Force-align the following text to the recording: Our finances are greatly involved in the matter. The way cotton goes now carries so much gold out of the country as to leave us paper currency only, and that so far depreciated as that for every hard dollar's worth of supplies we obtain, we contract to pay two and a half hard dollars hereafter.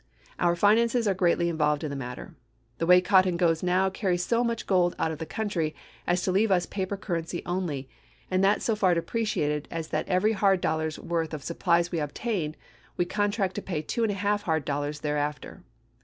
Our 0.39 0.55
finances 0.55 1.07
are 1.07 1.13
greatly 1.13 1.47
involved 1.47 1.83
in 1.83 1.91
the 1.91 1.95
matter. 1.95 2.33
The 2.79 2.87
way 2.87 3.01
cotton 3.01 3.37
goes 3.37 3.61
now 3.61 3.91
carries 3.91 4.25
so 4.25 4.43
much 4.43 4.65
gold 4.65 4.95
out 4.97 5.11
of 5.11 5.19
the 5.19 5.27
country 5.27 5.75
as 6.07 6.23
to 6.23 6.31
leave 6.31 6.49
us 6.49 6.65
paper 6.65 6.97
currency 6.97 7.43
only, 7.45 7.87
and 8.31 8.43
that 8.43 8.63
so 8.63 8.75
far 8.75 8.95
depreciated 8.95 9.67
as 9.69 9.89
that 9.89 10.07
for 10.07 10.11
every 10.11 10.31
hard 10.31 10.59
dollar's 10.59 10.97
worth 10.97 11.35
of 11.35 11.43
supplies 11.43 11.91
we 11.91 11.99
obtain, 11.99 12.55
we 12.97 13.05
contract 13.05 13.53
to 13.53 13.61
pay 13.61 13.83
two 13.83 14.01
and 14.01 14.11
a 14.11 14.15
half 14.15 14.41
hard 14.41 14.65
dollars 14.65 14.99
hereafter. 15.01 15.61